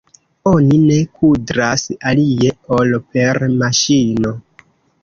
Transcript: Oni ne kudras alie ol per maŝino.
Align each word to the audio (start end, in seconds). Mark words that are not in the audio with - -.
Oni 0.51 0.79
ne 0.85 0.95
kudras 1.19 1.85
alie 2.13 2.57
ol 2.79 2.99
per 3.13 3.45
maŝino. 3.63 4.35